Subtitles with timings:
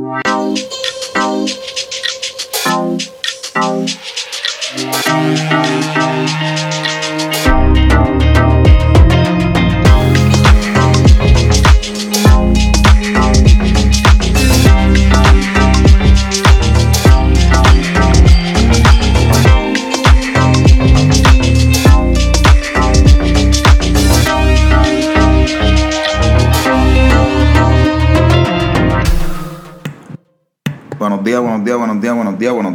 [0.00, 0.54] Wow.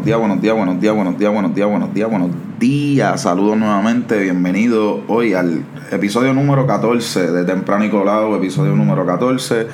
[0.05, 3.22] Días, buenos días, buenos días, buenos días, buenos días, buenos días, buenos días.
[3.22, 9.66] Saludos nuevamente, bienvenido hoy al episodio número 14 de Temprano y Colado, episodio número 14.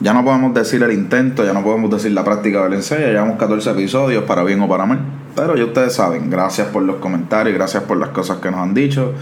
[0.00, 3.38] Ya no podemos decir el intento, ya no podemos decir la práctica del ensayo, llevamos
[3.38, 4.98] 14 episodios, para bien o para mal.
[5.36, 8.74] Pero ya ustedes saben, gracias por los comentarios, gracias por las cosas que nos han
[8.74, 9.12] dicho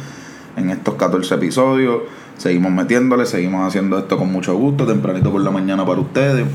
[0.56, 2.04] en estos 14 episodios.
[2.38, 6.46] Seguimos metiéndole, seguimos haciendo esto con mucho gusto, tempranito por la mañana para ustedes.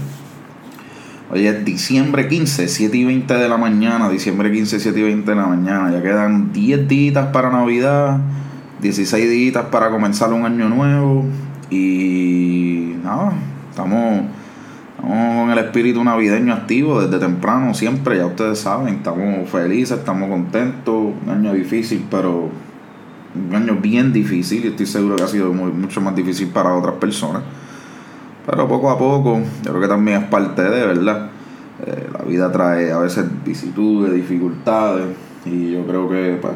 [1.31, 4.09] Hoy es diciembre 15, 7 y 20 de la mañana.
[4.09, 5.91] Diciembre 15, 7 y 20 de la mañana.
[5.91, 8.19] Ya quedan 10 días para Navidad.
[8.81, 11.25] 16 días para comenzar un año nuevo.
[11.69, 13.31] Y nada,
[13.69, 14.23] estamos,
[14.97, 18.17] estamos con el espíritu navideño activo desde temprano, siempre.
[18.17, 21.13] Ya ustedes saben, estamos felices, estamos contentos.
[21.25, 22.49] Un año difícil, pero
[23.33, 24.65] un año bien difícil.
[24.65, 27.43] Y estoy seguro que ha sido mucho más difícil para otras personas.
[28.45, 31.29] Pero poco a poco, yo creo que también es parte de, ¿verdad?
[31.85, 35.07] Eh, la vida trae a veces vicisitudes, dificultades,
[35.45, 36.53] y yo creo que pues,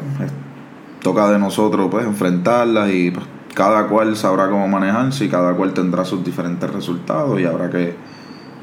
[1.02, 5.72] toca de nosotros pues, enfrentarlas y pues, cada cual sabrá cómo manejarse y cada cual
[5.72, 7.94] tendrá sus diferentes resultados y habrá que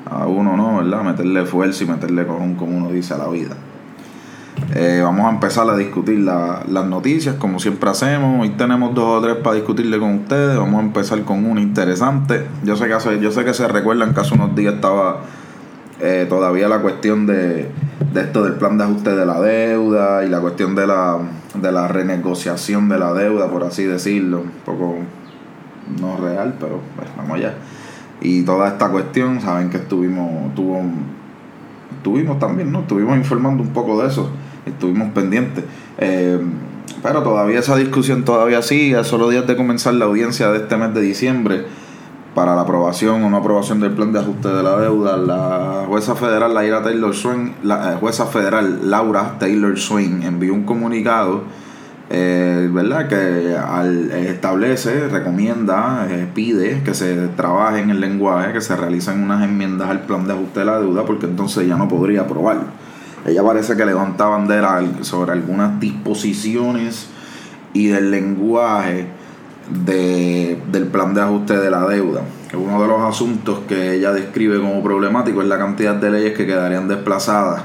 [0.05, 0.77] a uno, ¿no?
[0.77, 1.03] ¿verdad?
[1.03, 3.55] Meterle fuerza y meterle con como uno dice, a la vida.
[4.73, 8.41] Eh, vamos a empezar a discutir las noticias como siempre hacemos.
[8.41, 10.57] Hoy tenemos dos o tres para discutirle con ustedes.
[10.57, 12.45] Vamos a empezar con una interesante.
[12.63, 15.21] Yo sé que, hace, yo sé que se recuerdan que hace unos días estaba
[16.01, 17.69] eh, todavía la cuestión de,
[18.13, 21.19] de, esto del plan de ajuste de la deuda y la cuestión de la,
[21.53, 24.41] de la renegociación de la deuda, por así decirlo.
[24.41, 24.95] Un poco
[26.01, 27.53] no real, pero pues, vamos allá.
[28.21, 30.81] Y toda esta cuestión, saben que estuvimos, tuvo,
[31.97, 32.81] estuvimos también, ¿no?
[32.81, 34.31] Estuvimos informando un poco de eso
[34.65, 35.63] estuvimos pendientes.
[35.97, 36.39] Eh,
[37.01, 40.77] pero todavía esa discusión todavía sigue, a solo días de comenzar la audiencia de este
[40.77, 41.65] mes de diciembre
[42.33, 46.15] para la aprobación o no aprobación del plan de ajuste de la deuda, la jueza
[46.15, 51.43] federal Laura Taylor Swain, la eh, jueza federal Laura Taylor Swain envió un comunicado
[52.09, 53.07] eh, ¿verdad?
[53.07, 59.43] que al, establece, recomienda, pide que se trabaje en el lenguaje, que se realicen unas
[59.43, 62.65] enmiendas al plan de ajuste de la deuda, porque entonces ya no podría aprobarlo.
[63.25, 67.09] Ella parece que levanta bandera sobre algunas disposiciones
[67.73, 69.07] y del lenguaje
[69.85, 72.21] de, del plan de ajuste de la deuda.
[72.53, 76.45] Uno de los asuntos que ella describe como problemático es la cantidad de leyes que
[76.45, 77.63] quedarían desplazadas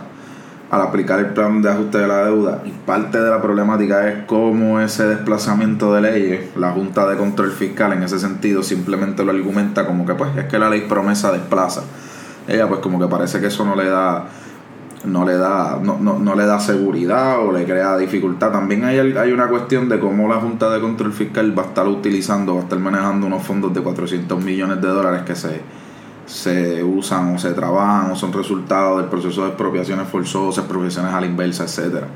[0.70, 2.62] al aplicar el plan de ajuste de la deuda.
[2.64, 7.50] Y parte de la problemática es cómo ese desplazamiento de leyes, la Junta de Control
[7.50, 11.32] Fiscal en ese sentido simplemente lo argumenta como que pues es que la ley promesa
[11.32, 11.82] desplaza.
[12.48, 14.26] Ella pues como que parece que eso no le da
[15.04, 18.50] no le da no, no, no, le da seguridad o le crea dificultad.
[18.52, 21.88] También hay, hay una cuestión de cómo la Junta de Control Fiscal va a estar
[21.88, 25.60] utilizando, va a estar manejando unos fondos de 400 millones de dólares que se,
[26.26, 31.20] se usan o se trabajan o son resultados del proceso de expropiaciones forzosas, expropiaciones a
[31.20, 32.06] la inversa, etcétera.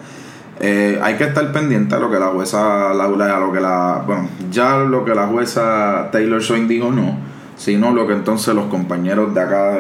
[0.61, 4.79] Eh, hay que estar pendiente a lo que la jueza lo que la, bueno, ya
[4.79, 7.19] lo que la jueza Taylor Swain dijo no,
[7.57, 9.77] sino lo que entonces los compañeros de acá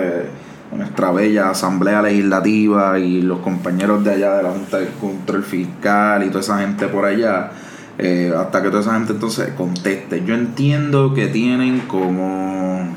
[0.76, 6.28] nuestra bella Asamblea Legislativa y los compañeros de allá de la Junta Control Fiscal y
[6.28, 7.50] toda esa gente por allá,
[7.98, 10.24] eh, hasta que toda esa gente entonces conteste.
[10.24, 12.88] Yo entiendo que tienen como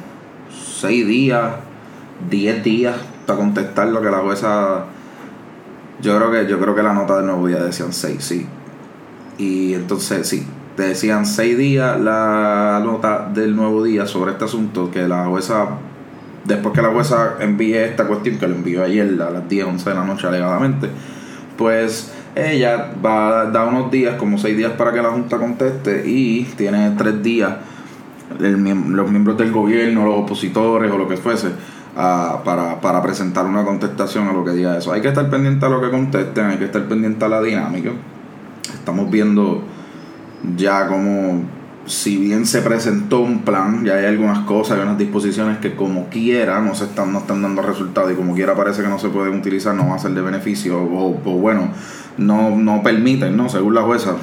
[0.49, 1.51] seis días,
[2.29, 2.95] diez días
[3.25, 4.85] para contestar lo que la jueza.
[6.01, 8.47] Yo creo que, yo creo que la nota del nuevo día decían seis, sí.
[9.37, 10.45] Y entonces sí,
[10.75, 15.67] decían seis días la nota del nuevo día sobre este asunto que la jueza
[16.47, 19.89] después que la jueza envíe esta cuestión, que lo envió ayer a las 10, 11
[19.89, 20.89] de la noche alegadamente,
[21.57, 26.03] pues ella va a dar unos días, como 6 días para que la Junta conteste
[26.05, 27.53] y tiene 3 días
[28.39, 31.49] los miembros del gobierno, los opositores o lo que fuese,
[31.95, 34.91] para, para presentar una contestación a lo que diga eso.
[34.91, 37.91] Hay que estar pendiente a lo que contesten, hay que estar pendiente a la dinámica.
[38.73, 39.63] Estamos viendo
[40.55, 41.56] ya como
[41.87, 46.09] si bien se presentó un plan, ya hay algunas cosas, hay unas disposiciones que como
[46.09, 49.07] quiera no se están, no están dando resultados y como quiera parece que no se
[49.07, 51.69] pueden utilizar, no va a ser de beneficio o, bueno,
[52.17, 53.47] no, no permiten, ¿no?
[53.47, 54.15] Según la jueza.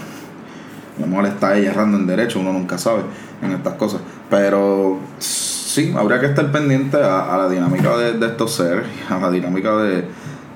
[0.99, 3.03] No molesta ella errando en derecho, uno nunca sabe
[3.43, 4.01] en estas cosas.
[4.31, 9.31] Pero sí, habría que estar pendiente a, la dinámica de, de, estos seres, a la
[9.31, 10.05] dinámica de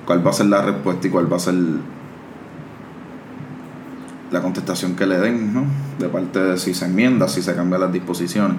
[0.05, 1.55] cuál va a ser la respuesta y cuál va a ser
[4.31, 5.63] la contestación que le den, ¿no?
[5.99, 8.57] De parte de si se enmienda, si se cambian las disposiciones.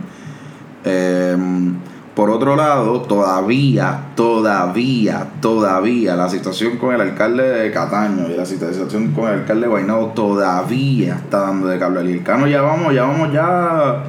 [0.85, 1.75] Em,
[2.15, 8.45] por otro lado, todavía, todavía, todavía la situación con el alcalde de Cataño y la
[8.45, 12.01] situación con el alcalde de Guaynabo todavía está dando de cable.
[12.01, 14.03] El Cano ya vamos, ya vamos, ya.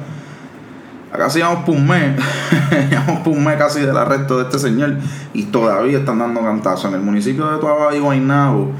[1.16, 2.16] Casi vamos por un mes,
[3.06, 4.96] vamos por un casi del arresto de este señor
[5.32, 8.72] y todavía están dando cantazos en el municipio de Tuabá y Guaynabo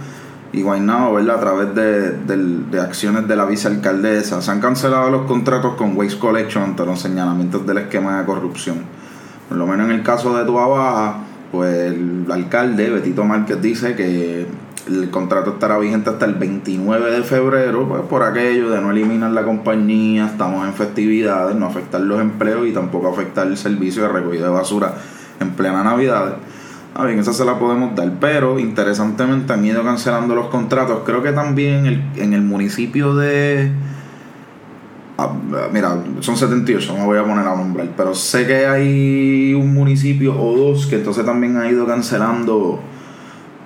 [0.52, 1.36] y Guaynabo, ¿verdad?
[1.36, 6.62] A través de, acciones de la vicealcaldesa, se han cancelado los contratos con Waste Collection
[6.62, 8.76] ante los señalamientos del esquema de corrupción.
[9.48, 11.18] Por lo menos en el caso de Tuabaja,
[11.50, 14.46] pues el alcalde, Betito Márquez, dice que
[14.88, 19.30] el contrato estará vigente hasta el 29 de febrero, pues por aquello de no eliminar
[19.30, 24.08] la compañía, estamos en festividades, no afectar los empleos y tampoco afectar el servicio de
[24.08, 24.94] recogida de basura
[25.40, 26.36] en plena Navidad.
[26.94, 28.12] A ver, esa se la podemos dar.
[28.20, 31.00] Pero interesantemente han ido cancelando los contratos.
[31.04, 33.70] Creo que también el, en el municipio de.
[35.18, 35.32] Ah,
[35.72, 37.88] mira, son 78, no voy a poner a nombrar.
[37.96, 42.80] Pero sé que hay un municipio o dos que entonces también ha ido cancelando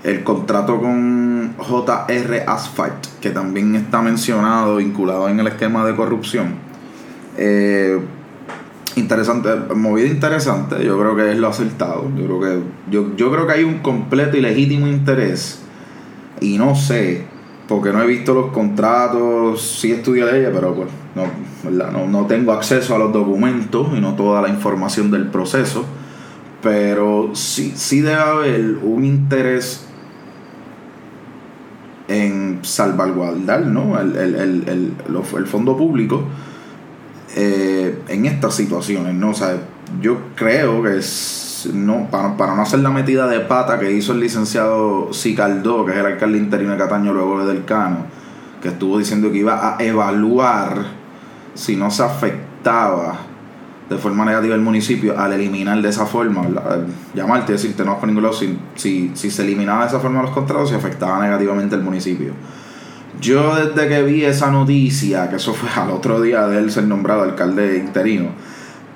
[0.04, 6.54] el contrato con JR Asphalt, que también está mencionado, vinculado en el esquema de corrupción.
[7.36, 7.98] Eh,
[8.96, 12.10] interesante, movida interesante, yo creo que es lo acertado.
[12.16, 15.62] Yo creo que, yo, yo creo que hay un completo y legítimo interés.
[16.40, 17.24] Y no sé,
[17.68, 22.26] porque no he visto los contratos, sí estudié de ella, pero pues no, no, no
[22.26, 25.84] tengo acceso a los documentos y no toda la información del proceso.
[26.62, 29.86] Pero sí, sí debe haber un interés
[32.08, 34.00] en salvaguardar ¿no?
[34.00, 36.24] el, el, el, el fondo público
[37.38, 39.28] eh, en estas situaciones, ¿no?
[39.28, 39.58] O sea,
[40.00, 44.20] yo creo que es, no, para, no hacer la metida de pata que hizo el
[44.20, 48.06] licenciado Sicaldó, que es el alcalde interino de Cataño luego de Del Cano,
[48.62, 50.86] que estuvo diciendo que iba a evaluar
[51.52, 53.18] si no se afectaba
[53.90, 56.42] de forma negativa el municipio al eliminar de esa forma,
[57.14, 60.00] llamarte y decirte no vas por ningún lado, si, si, si se eliminaba de esa
[60.00, 62.32] forma los contratos, se afectaba negativamente el municipio.
[63.20, 66.84] Yo desde que vi esa noticia, que eso fue al otro día de él ser
[66.84, 68.28] nombrado alcalde interino,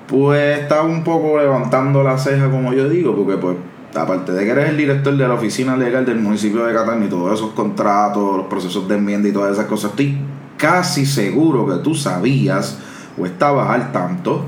[0.07, 3.57] pues estaba un poco levantando la ceja, como yo digo, porque pues
[3.95, 7.07] aparte de que eres el director de la oficina legal del municipio de Catán y
[7.07, 10.17] todos esos contratos, los procesos de enmienda y todas esas cosas, estoy
[10.57, 12.77] casi seguro que tú sabías
[13.17, 14.45] o estabas al tanto.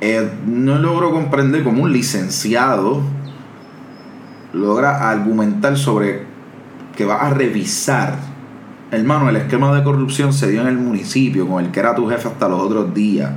[0.00, 3.02] Eh, no logro comprender cómo un licenciado
[4.52, 6.24] logra argumentar sobre
[6.96, 8.29] que va a revisar
[8.92, 12.08] Hermano, el esquema de corrupción se dio en el municipio con el que era tu
[12.08, 13.30] jefe hasta los otros días.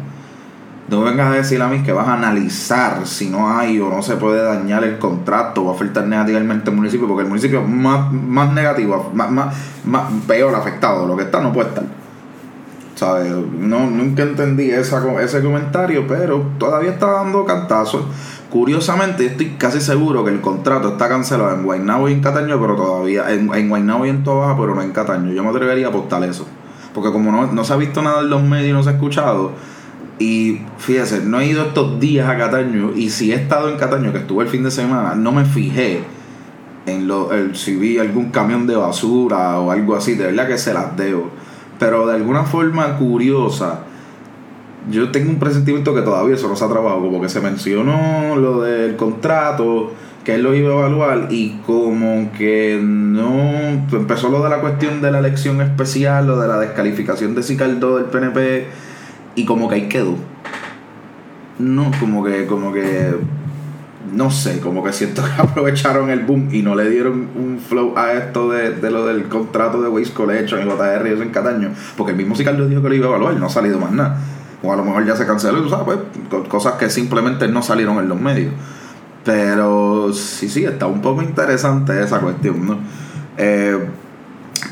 [0.89, 4.01] No vengas a decir a mí que vas a analizar si no hay o no
[4.01, 8.51] se puede dañar el contrato o afectar negativamente al municipio, porque el municipio más, más
[8.51, 9.53] negativo, más,
[9.85, 11.07] más peor afectado.
[11.07, 12.02] Lo que está no puede estar.
[13.59, 18.03] No, nunca entendí esa, ese comentario, pero todavía está dando cantazos.
[18.49, 22.75] Curiosamente, estoy casi seguro que el contrato está cancelado en Guaynabo y en Cataño, pero
[22.75, 25.33] todavía en, en Guaynabo y en Tobaja, pero no en Cataño.
[25.33, 26.47] Yo me atrevería a apostar eso.
[26.93, 29.51] Porque como no, no se ha visto nada en los medios no se ha escuchado,
[30.19, 34.11] y fíjese, no he ido estos días a Cataño, y si he estado en Cataño,
[34.11, 36.03] que estuve el fin de semana, no me fijé
[36.85, 40.57] en lo, el, si vi algún camión de basura o algo así, de verdad que
[40.57, 41.31] se las debo.
[41.83, 43.81] Pero de alguna forma curiosa,
[44.89, 48.37] yo tengo un presentimiento que todavía eso no se ha trabajado, como que se mencionó
[48.37, 49.91] lo del contrato,
[50.23, 53.49] que él lo iba a evaluar y como que no
[53.91, 57.97] empezó lo de la cuestión de la elección especial, lo de la descalificación de Cicaldo
[57.97, 58.67] del PNP
[59.35, 60.15] y como que ahí quedó.
[61.59, 63.13] No, como que, como que,
[64.13, 67.97] no sé, como que siento que aprovecharon el boom y no le dieron un flow
[67.97, 71.29] a esto de, de lo del contrato de Waste Collection y JR y eso en
[71.29, 73.91] Cataño, porque el mismo Cicaldo dijo que lo iba a evaluar, no ha salido más
[73.91, 74.19] nada
[74.63, 77.99] o a lo mejor ya se canceló, tú sabes, pues, cosas que simplemente no salieron
[77.99, 78.53] en los medios.
[79.25, 82.77] Pero sí, sí, está un poco interesante esa cuestión, ¿no?
[83.37, 83.77] Eh,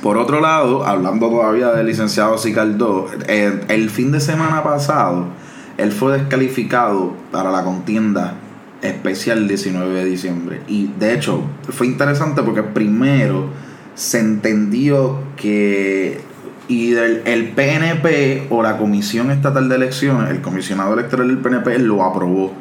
[0.01, 5.25] por otro lado, hablando todavía del licenciado Sicardó, eh, el fin de semana pasado,
[5.77, 8.35] él fue descalificado para la contienda
[8.81, 10.61] especial 19 de diciembre.
[10.67, 13.49] Y de hecho, fue interesante porque primero
[13.95, 16.21] se entendió que
[16.67, 21.79] y del, el PNP o la Comisión Estatal de Elecciones, el comisionado electoral del PNP
[21.79, 22.53] lo aprobó.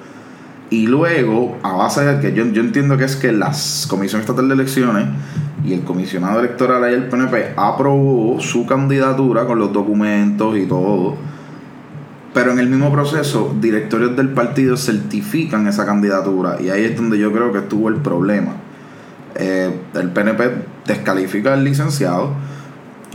[0.69, 3.53] Y luego, a base de que yo, yo entiendo que es que la
[3.89, 5.07] Comisión Estatal de Elecciones
[5.65, 11.17] y el comisionado electoral y el PNP aprobó su candidatura con los documentos y todo.
[12.33, 17.19] Pero en el mismo proceso, directorios del partido certifican esa candidatura y ahí es donde
[17.19, 18.53] yo creo que estuvo el problema.
[19.35, 20.51] Eh, el PNP
[20.87, 22.35] descalifica al licenciado.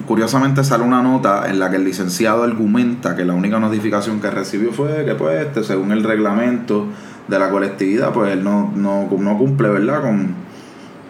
[0.05, 4.29] Curiosamente sale una nota en la que el licenciado argumenta que la única notificación que
[4.29, 6.87] recibió fue que pues este, según el reglamento
[7.29, 10.01] de la colectividad, pues él no, no, no cumple, ¿verdad?
[10.01, 10.35] Con,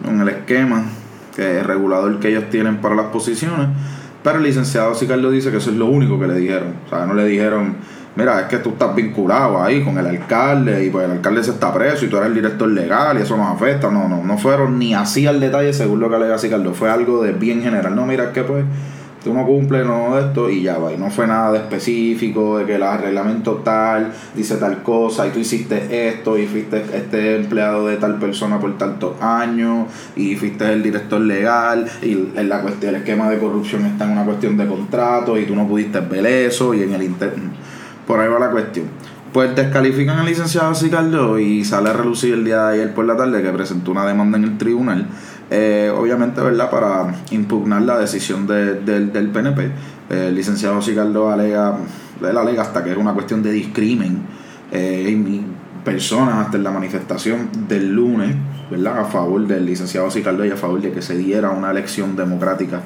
[0.04, 0.84] con el esquema
[1.34, 3.68] que regulador que ellos tienen para las posiciones.
[4.22, 6.74] Pero el licenciado Sicardo dice que eso es lo único que le dijeron.
[6.86, 7.76] O sea, no le dijeron,
[8.16, 11.52] mira, es que tú estás vinculado ahí con el alcalde y pues el alcalde se
[11.52, 13.90] está preso y tú eres el director legal y eso nos afecta.
[13.90, 16.72] No, no, no fueron ni así al detalle según lo que alega Sicardo.
[16.74, 17.94] Fue algo de bien general.
[17.94, 18.64] No, mira, es que pues
[19.26, 20.92] tú no cumples no esto y ya va.
[20.92, 25.30] Y no fue nada de específico, de que el reglamento tal dice tal cosa y
[25.30, 30.72] tú hiciste esto y fuiste este empleado de tal persona por tantos años y fuiste
[30.72, 34.56] el director legal y en la cuestión, el esquema de corrupción está en una cuestión
[34.56, 37.75] de contrato y tú no pudiste ver eso y en el interno.
[38.06, 38.86] Por ahí va la cuestión.
[39.32, 43.16] Pues descalifican al licenciado Sicardo y sale a relucir el día de ayer por la
[43.16, 45.08] tarde que presentó una demanda en el tribunal
[45.50, 46.70] eh, obviamente, ¿verdad?
[46.70, 49.70] Para impugnar la decisión de, del PNP.
[50.10, 51.76] el licenciado Sicardo alega,
[52.20, 54.22] él alega hasta que es una cuestión de discrimen
[54.72, 55.42] eh,
[55.84, 58.34] personas hasta en la manifestación del lunes,
[58.70, 59.00] ¿verdad?
[59.00, 62.82] A favor del licenciado Sicardo y a favor de que se diera una elección democrática.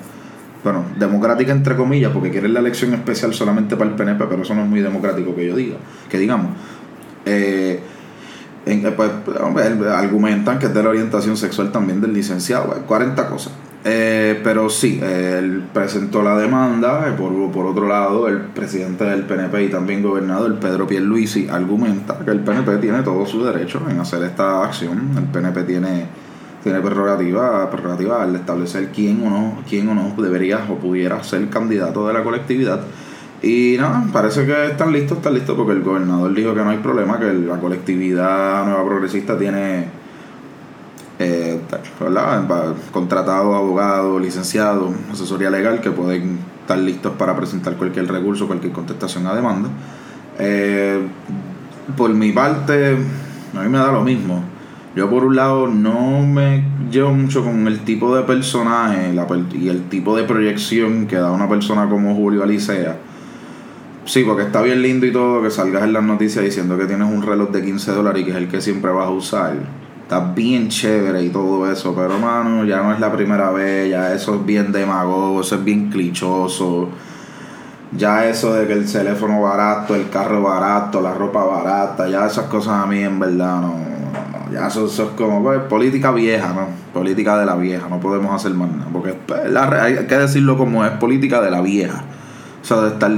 [0.63, 4.55] Bueno, democrática entre comillas, porque quieren la elección especial solamente para el PNP, pero eso
[4.55, 5.77] no es muy democrático que yo diga,
[6.09, 6.51] que digamos.
[7.25, 7.81] Eh,
[8.67, 9.11] en, pues,
[9.87, 13.53] argumentan que es de la orientación sexual también del licenciado, 40 cosas.
[13.83, 17.09] Eh, pero sí, él presentó la demanda.
[17.09, 22.19] Eh, por, por otro lado, el presidente del PNP y también gobernador, Pedro Pierluisi, argumenta
[22.19, 25.13] que el PNP tiene todo su derecho en hacer esta acción.
[25.17, 26.07] El PNP tiene,
[26.63, 31.49] tiene prerrogativa, prerrogativa al establecer quién o no, quién o no debería o pudiera ser
[31.49, 32.81] candidato de la colectividad.
[33.43, 36.79] Y nada, parece que están listos, están listos porque el gobernador dijo que no hay
[36.79, 39.87] problema, que la colectividad nueva progresista tiene
[41.19, 41.61] eh,
[42.93, 49.27] contratado abogado, licenciado, asesoría legal que pueden estar listos para presentar cualquier recurso, cualquier contestación
[49.27, 49.71] a demanda.
[50.39, 51.01] Eh,
[51.97, 52.97] por mi parte,
[53.57, 54.43] a mí me da lo mismo.
[54.97, 59.15] Yo por un lado no me llevo mucho con el tipo de personaje
[59.55, 62.97] y el tipo de proyección que da una persona como Julio Alicea
[64.11, 67.09] Sí, porque está bien lindo y todo que salgas en las noticias diciendo que tienes
[67.09, 69.55] un reloj de 15 dólares y que es el que siempre vas a usar.
[70.03, 74.13] Está bien chévere y todo eso, pero mano, ya no es la primera vez, ya
[74.13, 76.89] eso es bien demagogo, eso es bien clichoso.
[77.93, 82.47] Ya eso de que el teléfono barato, el carro barato, la ropa barata, ya esas
[82.47, 83.90] cosas a mí en verdad no.
[84.53, 86.69] Ya eso, es como pues, política vieja, ¿no?
[86.93, 88.89] Política de la vieja, no podemos hacer más nada.
[88.93, 92.03] Porque pues, hay que decirlo como es, política de la vieja.
[92.63, 93.11] O sea, de estar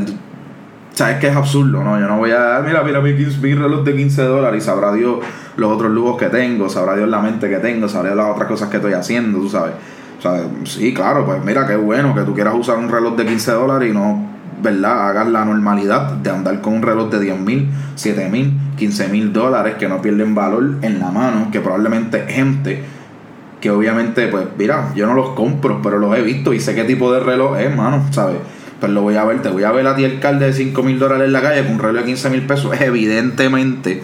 [0.94, 1.98] sabes que es absurdo, ¿no?
[1.98, 5.18] Yo no voy a, mira, mira mi, mi reloj de 15 dólares y sabrá Dios
[5.56, 8.48] los otros lujos que tengo, sabrá Dios la mente que tengo, sabrá Dios las otras
[8.48, 9.74] cosas que estoy haciendo, tú sabes.
[10.18, 13.26] O sea, sí, claro, pues mira, qué bueno que tú quieras usar un reloj de
[13.26, 14.24] 15 dólares y no,
[14.62, 15.08] ¿verdad?
[15.08, 19.32] Hagas la normalidad de andar con un reloj de 10 mil, 7 mil, 15 mil
[19.32, 22.82] dólares que no pierden valor en la mano, que probablemente gente
[23.60, 26.82] que obviamente, pues mira, yo no los compro, pero los he visto y sé qué
[26.82, 28.38] tipo de reloj es, mano, ¿sabes?
[28.82, 30.98] pues lo voy a ver, te voy a ver a ti alcalde de 5 mil
[30.98, 34.02] dólares en la calle con un reloj de 15 mil pesos, evidentemente,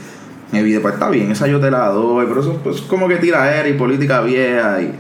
[0.53, 3.17] evidentemente, pues está bien, esa yo te la doy, pero eso es pues, como que
[3.17, 4.93] tira y política vieja y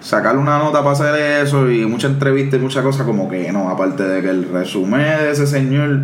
[0.00, 3.68] sacarle una nota para hacer eso y mucha entrevista y mucha cosa como que no,
[3.68, 6.00] aparte de que el resumen de ese señor,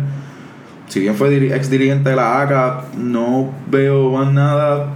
[0.93, 4.89] si bien fue ex dirigente de la ACA, no veo más nada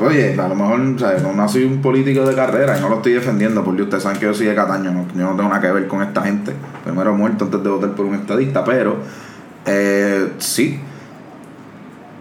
[0.00, 3.14] oye, a lo mejor no, no soy un político de carrera y no lo estoy
[3.14, 5.72] defendiendo porque ustedes saben que yo soy de Cataño, no, yo no tengo nada que
[5.72, 6.52] ver con esta gente.
[6.84, 8.98] Primero muerto antes de votar por un estadista, pero
[9.66, 10.78] eh, sí.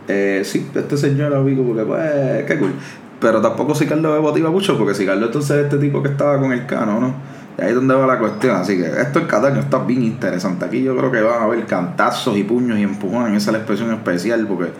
[0.07, 2.73] Eh, sí, este señor amigo, porque pues, qué cool.
[3.21, 6.09] Pero tampoco si Carlos me motiva mucho, porque si Carlos entonces es este tipo que
[6.09, 7.36] estaba con el cano, ¿no?
[7.57, 8.55] Y ahí es donde va la cuestión.
[8.55, 10.65] Así que esto en Cataño está bien interesante.
[10.65, 13.41] Aquí yo creo que van a haber cantazos y puños y empujones.
[13.41, 14.71] Esa es la expresión especial, porque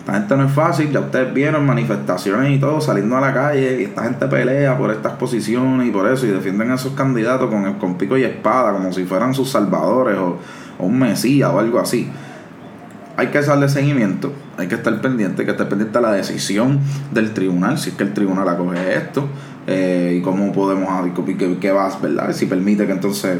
[0.00, 3.82] esta gente no es fácil, ya ustedes vieron manifestaciones y todo, saliendo a la calle,
[3.82, 7.50] y esta gente pelea por estas posiciones y por eso, y defienden a sus candidatos
[7.50, 10.38] con, con pico y espada, como si fueran sus salvadores o,
[10.78, 12.10] un mesías o algo así.
[13.18, 16.80] Hay que darle seguimiento, hay que estar pendiente, hay que estar pendiente a la decisión
[17.12, 19.28] del tribunal, si es que el tribunal acoge esto,
[19.70, 22.32] eh, y cómo podemos, qué, qué va, ¿verdad?
[22.32, 23.38] Si permite que entonces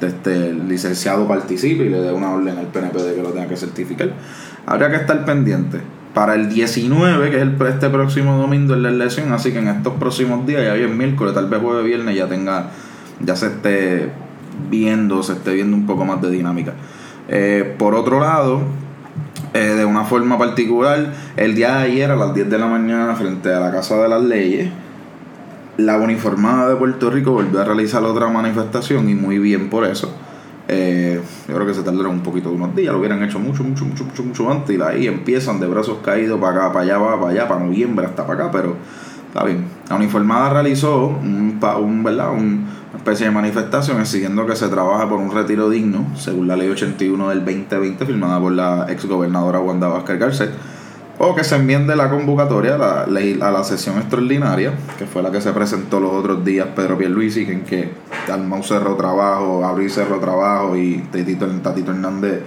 [0.00, 3.46] este, el licenciado participe y le dé una orden al PNP de que lo tenga
[3.46, 4.12] que certificar
[4.66, 5.80] habría que estar pendiente.
[6.14, 9.68] Para el 19, que es el, este próximo domingo en la elección, así que en
[9.68, 12.70] estos próximos días, ya hoy es miércoles, tal vez jueves viernes, ya tenga,
[13.20, 14.10] ya se esté
[14.68, 16.74] viendo, se esté viendo un poco más de dinámica.
[17.28, 18.60] Eh, por otro lado,
[19.54, 23.14] eh, de una forma particular, el día de ayer a las 10 de la mañana
[23.14, 24.68] frente a la Casa de las Leyes,
[25.84, 30.12] la uniformada de Puerto Rico volvió a realizar otra manifestación y muy bien por eso.
[30.68, 33.64] Eh, yo creo que se tardaron un poquito de unos días, lo hubieran hecho mucho,
[33.64, 36.98] mucho, mucho, mucho, mucho antes y ahí empiezan de brazos caídos para acá, para allá,
[36.98, 38.76] para allá, para noviembre hasta para acá, pero
[39.26, 39.64] está bien.
[39.88, 42.30] La uniformada realizó un, un ¿verdad?
[42.30, 46.68] una especie de manifestación exigiendo que se trabaje por un retiro digno, según la ley
[46.68, 50.50] 81 del 2020 firmada por la ex gobernadora Wanda Vázquez Garcet
[51.22, 55.52] o que se enmiende la convocatoria a la, sesión extraordinaria, que fue la que se
[55.52, 57.92] presentó los otros días Pedro Pierluisi, en que
[58.26, 62.40] Dalmau cerró trabajo, Abril cerró trabajo y Tatito, Tatito Hernández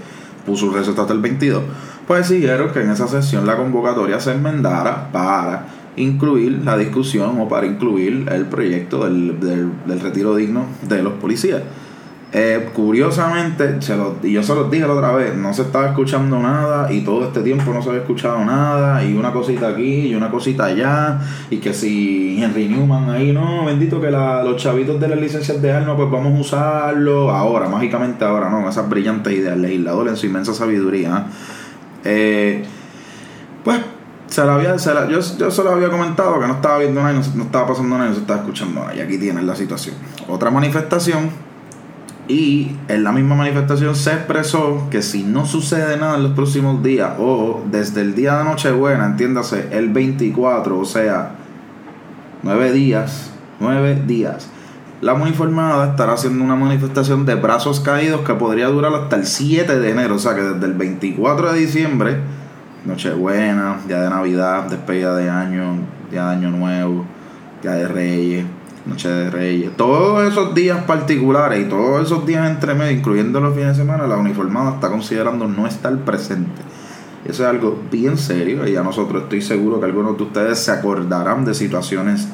[0.44, 1.62] puso el resto hasta el 22.
[2.08, 7.48] Pues siguieron que en esa sesión la convocatoria se enmendara para incluir la discusión o
[7.48, 9.40] para incluir el proyecto del,
[9.86, 11.62] del retiro digno de los policías.
[12.36, 15.90] Eh, curiosamente, se lo, y yo se los dije la otra vez, no se estaba
[15.90, 20.08] escuchando nada y todo este tiempo no se había escuchado nada y una cosita aquí
[20.08, 21.20] y una cosita allá
[21.52, 25.72] y que si Henry Newman ahí, no, bendito que los chavitos de las licencias de
[25.72, 30.26] armas pues vamos a usarlo ahora, mágicamente ahora, no, esas brillantes ideas, legislador en su
[30.26, 31.28] inmensa sabiduría.
[32.04, 32.64] Eh,
[33.64, 33.80] pues
[34.26, 37.44] se había, yo, yo se lo había comentado que no estaba viendo nada y no,
[37.44, 39.96] estaba pasando nada y no se estaba escuchando nada y aquí tienes la situación.
[40.28, 41.53] Otra manifestación
[42.28, 46.82] y en la misma manifestación se expresó que si no sucede nada en los próximos
[46.82, 51.32] días, o desde el día de Nochebuena, entiéndase, el 24, o sea,
[52.42, 54.48] nueve días, nueve días,
[55.02, 59.26] la muy informada estará haciendo una manifestación de brazos caídos que podría durar hasta el
[59.26, 62.18] 7 de enero, o sea que desde el 24 de diciembre,
[62.86, 65.76] Nochebuena, día de Navidad, despedida de año,
[66.10, 67.06] día de Año Nuevo,
[67.62, 68.46] día de Reyes
[68.86, 73.54] Noche de Reyes, todos esos días particulares y todos esos días entre medio, incluyendo los
[73.54, 76.62] fines de semana, la uniformada está considerando no estar presente.
[77.24, 80.72] Eso es algo bien serio y a nosotros estoy seguro que algunos de ustedes se
[80.72, 82.28] acordarán de situaciones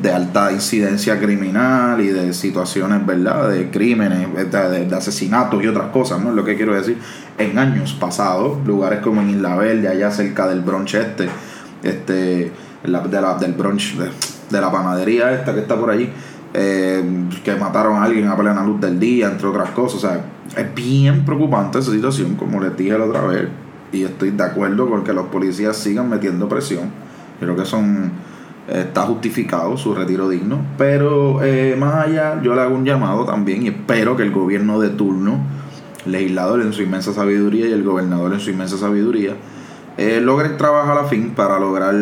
[0.00, 3.50] de, alta incidencia criminal y de situaciones, ¿verdad?
[3.50, 6.30] De crímenes, de, de, asesinatos y otras cosas, ¿no?
[6.30, 6.98] Es lo que quiero decir.
[7.38, 11.28] En años pasados, lugares como en Isla Verde, allá cerca del bronche este,
[11.82, 12.52] este,
[12.84, 13.96] la, del bronche,
[14.52, 16.08] de la panadería esta que está por allí,
[16.54, 17.02] eh,
[17.42, 20.04] que mataron a alguien a plena luz del día, entre otras cosas.
[20.04, 20.24] O sea,
[20.56, 23.48] es bien preocupante esa situación, como les dije la otra vez,
[23.90, 26.90] y estoy de acuerdo con que los policías sigan metiendo presión.
[27.40, 28.12] Creo que son
[28.68, 33.64] está justificado su retiro digno, pero eh, más allá yo le hago un llamado también
[33.64, 35.40] y espero que el gobierno de turno,
[36.06, 39.34] legislador en su inmensa sabiduría y el gobernador en su inmensa sabiduría,
[39.98, 41.94] eh, logren trabajar a fin para lograr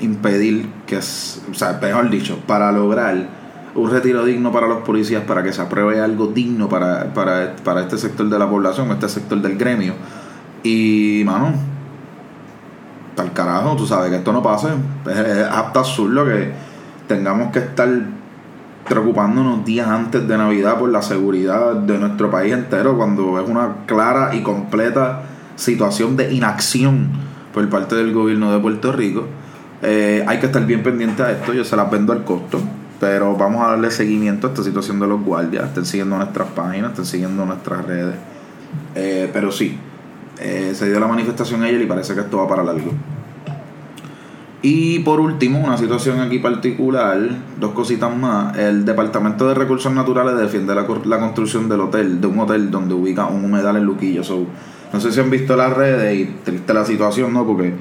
[0.00, 3.28] impedir que, o sea, mejor dicho, para lograr
[3.74, 7.98] un retiro digno para los policías, para que se apruebe algo digno para, para, este
[7.98, 9.94] sector de la población, este sector del gremio.
[10.62, 11.52] Y, mano,
[13.14, 14.68] tal carajo, tú sabes que esto no pase.
[15.10, 16.52] Es, es apta absurdo que
[17.06, 17.88] tengamos que estar
[18.88, 23.84] preocupándonos días antes de Navidad por la seguridad de nuestro país entero, cuando es una
[23.86, 25.22] clara y completa
[25.56, 27.10] situación de inacción
[27.52, 29.26] por parte del gobierno de Puerto Rico
[29.82, 32.60] eh, hay que estar bien pendiente a esto, yo se las vendo al costo,
[32.98, 36.90] pero vamos a darle seguimiento a esta situación de los guardias, estén siguiendo nuestras páginas,
[36.90, 38.16] estén siguiendo nuestras redes.
[38.94, 39.76] Eh, pero sí,
[40.38, 42.92] eh, se dio la manifestación ayer y parece que esto va para largo.
[44.62, 47.20] Y por último, una situación aquí particular,
[47.60, 48.56] dos cositas más.
[48.56, 52.94] El Departamento de Recursos Naturales defiende la, la construcción del hotel, de un hotel donde
[52.94, 54.22] ubica un humedal en Luquillo.
[54.92, 57.46] no sé si han visto las redes y triste la situación, ¿no?
[57.46, 57.74] Porque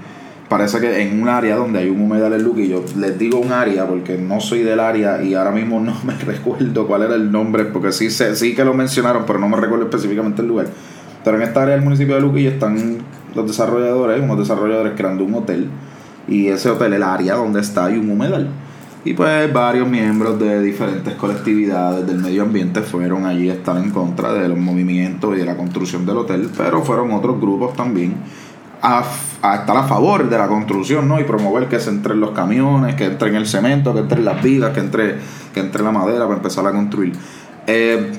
[0.50, 3.88] parece que en un área donde hay un humedal en Luquillo, les digo un área
[3.88, 7.66] porque no soy del área y ahora mismo no me recuerdo cuál era el nombre,
[7.66, 10.68] porque sí, sí que lo mencionaron, pero no me recuerdo específicamente el lugar.
[11.24, 12.98] Pero en esta área del municipio de Luquillo están
[13.34, 15.70] los desarrolladores, unos desarrolladores creando un hotel,
[16.28, 18.50] y ese hotel, el área donde está, hay un humedal.
[19.04, 23.92] Y pues varios miembros de diferentes colectividades del medio ambiente fueron allí a estar en
[23.92, 28.16] contra de los movimientos y de la construcción del hotel, pero fueron otros grupos también
[28.82, 29.04] a,
[29.56, 31.20] estar a favor de la construcción, ¿no?
[31.20, 34.74] Y promover que se entren los camiones, que entren el cemento, que entren las vigas,
[34.74, 35.18] que entre,
[35.54, 37.14] que entre la madera para empezar a construir.
[37.68, 38.12] Eh,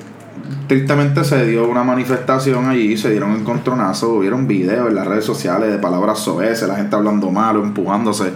[0.67, 5.71] tristemente se dio una manifestación allí, se dieron encontronazos, hubieron videos en las redes sociales
[5.71, 8.31] de palabras soeces, la gente hablando malo, empujándose.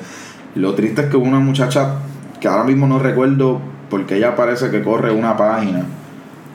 [0.56, 1.96] Lo triste es que hubo una muchacha
[2.40, 5.86] que ahora mismo no recuerdo porque ella parece que corre una página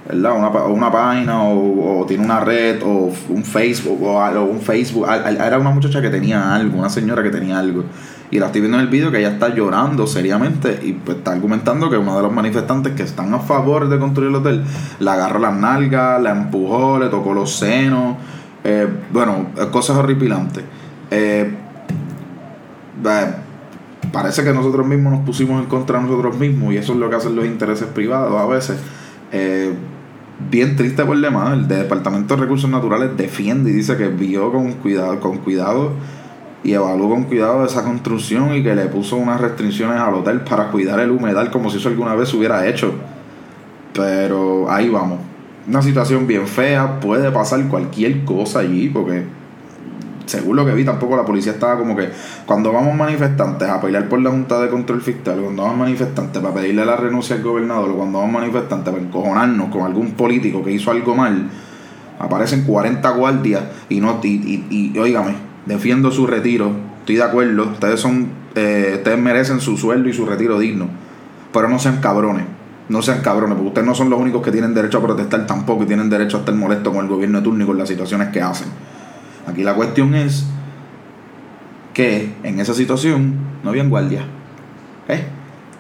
[0.09, 0.37] ¿verdad?
[0.37, 5.07] Una, una página o, tiene una red o un Facebook o, un Facebook.
[5.09, 7.85] Era una muchacha que tenía algo, una señora que tenía algo.
[8.31, 11.33] Y la estoy viendo en el vídeo que ella está llorando seriamente y pues está
[11.33, 14.65] argumentando que uno de los manifestantes que están a favor de construir el hotel
[14.99, 18.17] la agarró las nalgas, la empujó, le tocó los senos.
[18.65, 20.65] Eh, bueno, cosas horripilantes.
[21.11, 21.55] Eh,
[24.13, 27.09] parece que nosotros mismos nos pusimos en contra de nosotros mismos y eso es lo
[27.09, 28.77] que hacen los intereses privados a veces.
[29.31, 29.73] Eh,
[30.51, 34.73] bien triste por demás, el Departamento de Recursos Naturales defiende y dice que vio con
[34.75, 35.93] cuidado, con cuidado
[36.63, 40.71] y evaluó con cuidado esa construcción y que le puso unas restricciones al hotel para
[40.71, 42.93] cuidar el humedal como si eso alguna vez hubiera hecho.
[43.93, 45.21] Pero ahí vamos.
[45.69, 49.25] Una situación bien fea, puede pasar cualquier cosa allí porque
[50.27, 52.11] según lo que vi, tampoco la policía estaba como que
[52.45, 56.55] cuando vamos manifestantes a pelear por la Junta de Control Fiscal, cuando vamos manifestantes para
[56.55, 60.91] pedirle la renuncia al gobernador, cuando vamos manifestantes para encojonarnos con algún político que hizo
[60.91, 61.49] algo mal,
[62.19, 65.15] aparecen 40 guardias y no y, y, y
[65.65, 70.25] defiendo su retiro, estoy de acuerdo, ustedes son eh, ustedes merecen su sueldo y su
[70.25, 70.89] retiro digno,
[71.53, 72.45] pero no sean cabrones.
[72.89, 75.83] No sean cabrones, porque ustedes no son los únicos que tienen derecho a protestar tampoco
[75.83, 78.29] y tienen derecho a estar molestos con el gobierno de turno y con las situaciones
[78.29, 78.69] que hacen.
[79.47, 80.47] Aquí la cuestión es
[81.95, 84.25] que en esa situación no había guardia.
[85.09, 85.25] ¿Eh?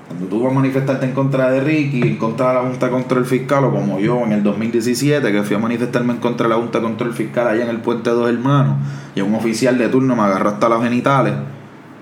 [0.06, 3.18] Cuando tú vas a manifestarte en contra de Ricky, en contra de la Junta contra
[3.18, 6.54] el Fiscal, o como yo en el 2017, que fui a manifestarme en contra de
[6.54, 8.76] la Junta contra el Fiscal allá en el Puente de Dos Hermanos,
[9.16, 11.34] y un oficial de turno me agarró hasta los genitales,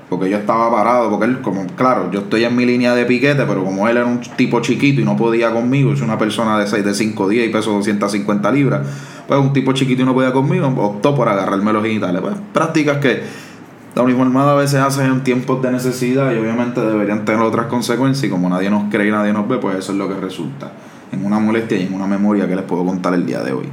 [0.08, 3.44] porque yo estaba parado, porque él, como, claro, yo estoy en mi línea de piquete,
[3.46, 6.66] pero como él era un tipo chiquito y no podía conmigo, es una persona de
[6.66, 8.86] 6, de 5, 10 y peso 250 libras,
[9.26, 12.20] pues un tipo chiquito y no podía conmigo, optó por agarrarme los genitales.
[12.20, 13.22] Pues prácticas que
[13.94, 18.24] la uniformada a veces hace en tiempos de necesidad y obviamente deberían tener otras consecuencias
[18.24, 20.72] y como nadie nos cree y nadie nos ve, pues eso es lo que resulta
[21.12, 23.68] en una molestia y en una memoria que les puedo contar el día de hoy.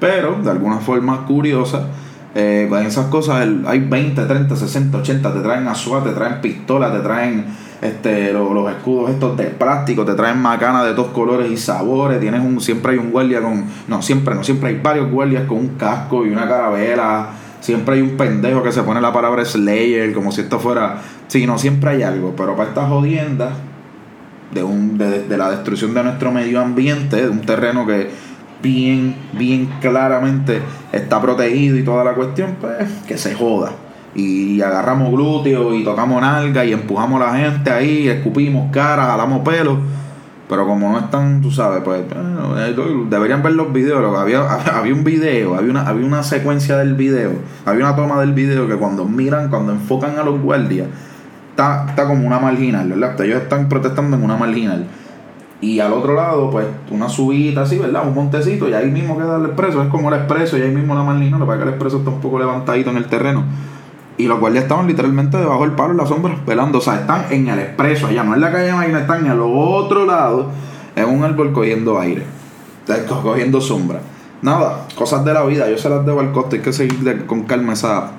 [0.00, 1.86] Pero, de alguna forma curiosa,
[2.34, 6.92] eh, en esas cosas hay 20, 30, 60, 80, te traen SWAT, te traen pistolas,
[6.92, 7.44] te traen
[7.82, 12.40] este, los, escudos estos de plástico, te traen macanas de todos colores y sabores, tienes
[12.40, 15.68] un, siempre hay un guardia con, no, siempre no, siempre hay varios guardias con un
[15.70, 20.30] casco y una carabela, siempre hay un pendejo que se pone la palabra Slayer, como
[20.30, 23.54] si esto fuera, sí, no, siempre hay algo, pero para estas jodiendas
[24.54, 28.29] de, un, de, de la destrucción de nuestro medio ambiente, de un terreno que
[28.62, 30.60] bien, bien claramente
[30.92, 33.72] está protegido y toda la cuestión, pues que se joda
[34.14, 39.40] y agarramos glúteos y tocamos nalga y empujamos a la gente ahí, escupimos caras, jalamos
[39.40, 39.78] pelos.
[40.48, 42.76] Pero como no están, tú sabes, pues eh,
[43.08, 44.18] deberían ver los videos.
[44.18, 47.30] Había, había un video, había una, había una secuencia del video,
[47.64, 50.88] había una toma del video que cuando miran, cuando enfocan a los guardias,
[51.50, 53.20] está, está como una marginal, ¿verdad?
[53.20, 54.86] Ellos están protestando en una marginal.
[55.60, 58.06] Y al otro lado, pues, una subida así, ¿verdad?
[58.08, 60.94] Un montecito, y ahí mismo queda el expreso, es como el expreso, y ahí mismo
[60.94, 63.44] la marginal, para que el expreso está un poco levantadito en el terreno.
[64.16, 66.78] Y los guardias estaban literalmente debajo del palo en la sombra, velando.
[66.78, 70.06] O sea, están en el expreso allá, no en la calle Marina, están el otro
[70.06, 70.48] lado,
[70.96, 72.24] en un árbol cogiendo aire,
[73.22, 74.00] cogiendo sombra.
[74.42, 77.42] Nada, cosas de la vida, yo se las debo al costo, hay que seguir con
[77.42, 78.12] calma esa,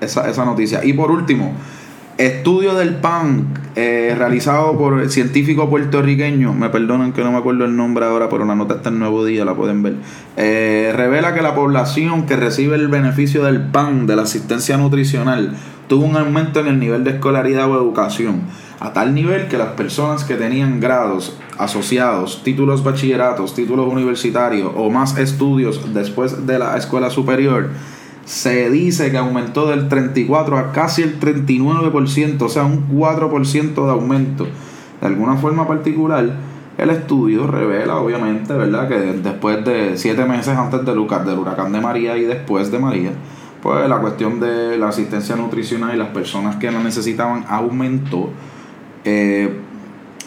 [0.00, 0.84] esa, esa noticia.
[0.84, 1.52] Y por último,
[2.18, 7.64] Estudio del pan eh, realizado por el científico puertorriqueño, me perdonan que no me acuerdo
[7.64, 9.94] el nombre ahora, pero la nota está en Nuevo Día, la pueden ver.
[10.36, 15.56] Eh, revela que la población que recibe el beneficio del pan, de la asistencia nutricional,
[15.88, 18.42] tuvo un aumento en el nivel de escolaridad o educación,
[18.78, 24.88] a tal nivel que las personas que tenían grados asociados, títulos bachilleratos, títulos universitarios o
[24.88, 27.70] más estudios después de la escuela superior,
[28.24, 33.90] se dice que aumentó del 34 a casi el 39%, o sea, un 4% de
[33.90, 34.46] aumento.
[35.00, 36.34] De alguna forma particular,
[36.78, 41.80] el estudio revela, obviamente, ¿verdad?, que después de siete meses antes del, del huracán de
[41.80, 43.10] María y después de María,
[43.62, 48.30] pues la cuestión de la asistencia nutricional y las personas que la necesitaban aumentó.
[49.04, 49.60] Eh,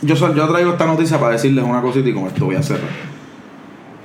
[0.01, 3.16] yo, yo traigo esta noticia para decirles una cosita y con esto voy a cerrar.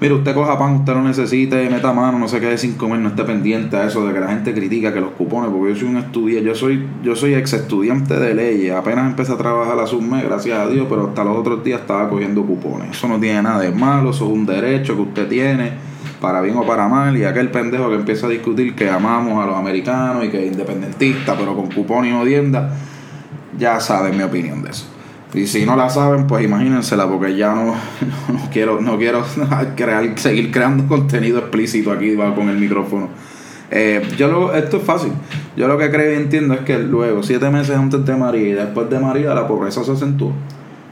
[0.02, 3.10] Mire, usted coja pan, usted lo necesite, meta mano, no se quede sin comer, no
[3.10, 5.90] esté pendiente a eso de que la gente critica que los cupones, porque yo soy
[5.90, 9.86] un estudiante, yo soy, yo soy ex estudiante de leyes, apenas empecé a trabajar a
[9.86, 12.90] subme, gracias a Dios, pero hasta los otros días estaba cogiendo cupones.
[12.90, 15.70] Eso no tiene nada de malo, eso es un derecho que usted tiene,
[16.20, 19.46] para bien o para mal, y aquel pendejo que empieza a discutir que amamos a
[19.46, 22.74] los americanos y que es independentista, pero con cupones y odienda,
[23.56, 24.84] ya sabe mi opinión de eso.
[25.34, 27.74] Y si no la saben, pues imagínensela, porque ya no,
[28.32, 29.24] no quiero, no quiero
[29.76, 33.08] crear, seguir creando contenido explícito aquí con el micrófono.
[33.70, 35.12] Eh, yo lo, esto es fácil.
[35.56, 38.52] Yo lo que creo y entiendo es que luego, siete meses antes de María y
[38.52, 40.32] después de María, la pobreza se acentuó.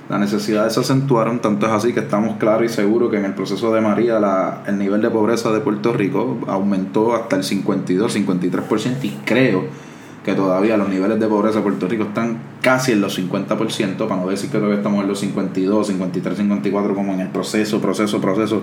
[0.09, 3.35] Las necesidades se acentuaron, tanto es así que estamos claros y seguros que en el
[3.35, 8.17] proceso de María la, el nivel de pobreza de Puerto Rico aumentó hasta el 52,
[8.17, 9.90] 53% y creo
[10.25, 14.21] que todavía los niveles de pobreza de Puerto Rico están casi en los 50%, para
[14.21, 18.21] no decir que todavía estamos en los 52, 53, 54, como en el proceso, proceso,
[18.21, 18.63] proceso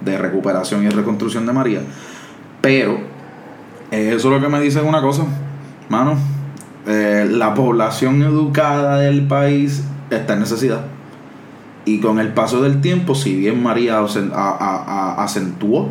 [0.00, 1.80] de recuperación y reconstrucción de María.
[2.60, 2.98] Pero
[3.90, 5.24] eso lo que me dice es una cosa,
[5.88, 6.16] mano,
[6.86, 10.86] eh, la población educada del país está en necesidad.
[11.84, 14.04] Y con el paso del tiempo, si bien María
[15.18, 15.88] acentuó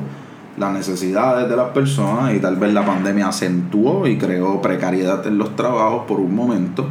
[0.57, 5.37] las necesidades de las personas y tal vez la pandemia acentuó y creó precariedad en
[5.37, 6.87] los trabajos por un momento,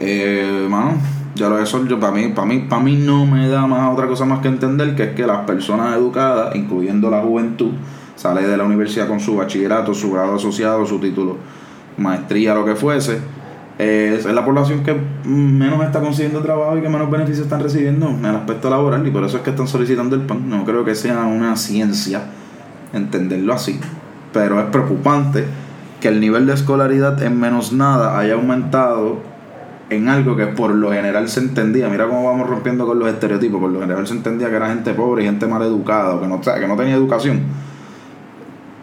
[0.00, 0.68] eh,
[1.34, 4.08] ya lo eso yo para mí, para mí, para mí no me da más otra
[4.08, 7.72] cosa más que entender que es que las personas educadas, incluyendo la juventud,
[8.16, 11.36] sale de la universidad con su bachillerato, su grado asociado, su título,
[11.96, 13.20] maestría, lo que fuese,
[13.78, 18.08] eh, es la población que menos está consiguiendo trabajo y que menos beneficios están recibiendo
[18.08, 20.50] en el aspecto laboral y por eso es que están solicitando el PAN.
[20.50, 22.22] No creo que sea una ciencia
[22.92, 23.78] entenderlo así,
[24.32, 25.44] pero es preocupante
[26.00, 29.18] que el nivel de escolaridad en menos nada haya aumentado
[29.90, 33.60] en algo que por lo general se entendía, mira cómo vamos rompiendo con los estereotipos,
[33.60, 36.40] por lo general se entendía que era gente pobre y gente mal educada, que no,
[36.40, 37.40] que no tenía educación.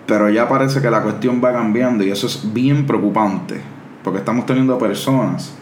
[0.08, 3.62] Pero ya parece que la cuestión va cambiando y eso es bien preocupante,
[4.04, 5.54] porque estamos teniendo personas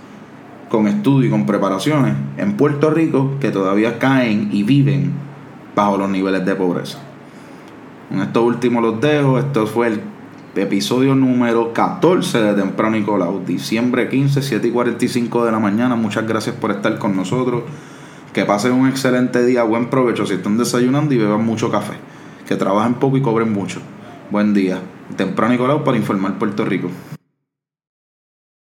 [0.69, 5.11] con estudio y con preparaciones en Puerto Rico que todavía caen y viven
[5.75, 6.99] bajo los niveles de pobreza.
[8.13, 10.01] En esto último los dejo, esto fue el
[10.55, 15.95] episodio número 14 de Temprano Nicolau, diciembre 15, 7 y 45 de la mañana.
[15.95, 17.63] Muchas gracias por estar con nosotros.
[18.31, 21.95] Que pasen un excelente día, buen provecho si están desayunando y beban mucho café.
[22.47, 23.81] Que trabajen poco y cobren mucho.
[24.29, 24.79] Buen día.
[25.17, 26.91] Temprano Nicolau para informar Puerto Rico.